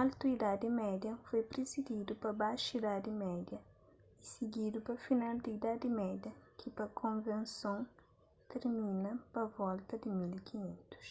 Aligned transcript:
altu 0.00 0.26
idadi 0.36 0.68
média 0.82 1.12
foi 1.28 1.40
prisididu 1.52 2.12
pa 2.22 2.30
baxu 2.40 2.70
idadi 2.80 3.10
média 3.24 3.58
y 3.64 4.24
sigidu 4.32 4.78
pa 4.86 4.94
final 5.06 5.36
di 5.44 5.50
idadi 5.58 5.88
média 6.02 6.32
ki 6.58 6.68
pa 6.76 6.86
konvenson 7.00 7.78
tirmina 8.48 9.12
pa 9.32 9.42
volta 9.58 9.94
di 10.02 10.08
1500 10.10 11.06